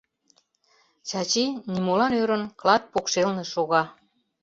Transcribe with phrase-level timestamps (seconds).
[1.07, 3.83] Чачи, нимолан ӧрын, клат покшелне шога.